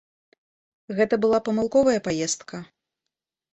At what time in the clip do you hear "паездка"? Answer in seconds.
2.09-2.65